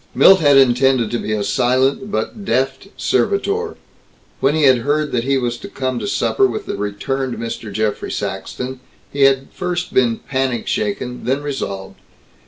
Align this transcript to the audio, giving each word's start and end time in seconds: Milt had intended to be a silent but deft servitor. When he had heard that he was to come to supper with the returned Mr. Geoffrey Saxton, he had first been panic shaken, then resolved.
Milt 0.15 0.39
had 0.39 0.57
intended 0.57 1.11
to 1.11 1.19
be 1.19 1.31
a 1.31 1.43
silent 1.43 2.09
but 2.11 2.43
deft 2.43 2.87
servitor. 2.97 3.75
When 4.39 4.55
he 4.55 4.63
had 4.63 4.79
heard 4.79 5.11
that 5.11 5.25
he 5.25 5.37
was 5.37 5.57
to 5.59 5.67
come 5.67 5.99
to 5.99 6.07
supper 6.07 6.47
with 6.47 6.65
the 6.65 6.75
returned 6.75 7.37
Mr. 7.37 7.71
Geoffrey 7.71 8.09
Saxton, 8.11 8.79
he 9.13 9.25
had 9.25 9.49
first 9.53 9.93
been 9.93 10.17
panic 10.17 10.65
shaken, 10.65 11.25
then 11.25 11.43
resolved. 11.43 11.99